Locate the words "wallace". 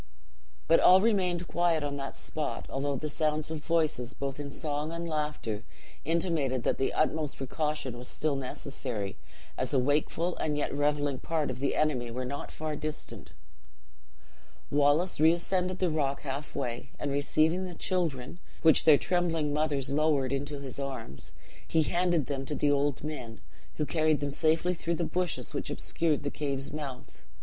14.71-15.19